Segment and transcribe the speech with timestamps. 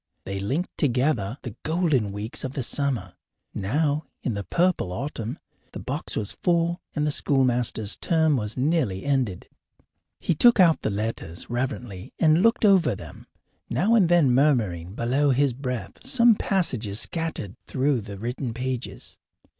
[0.25, 3.13] They linked together the golden weeks of the summer.
[3.53, 5.37] Now, in the purple autumn,
[5.73, 9.47] the box was full, and the schoolmaster's term was nearly ended.
[10.19, 13.27] He took out the letters reverently and looked over them,
[13.69, 19.19] now and then murmuring below his breath some passages scattered through the written pages.